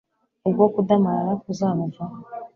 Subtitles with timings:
[0.47, 2.17] ubwo kudamarara kuzabavaho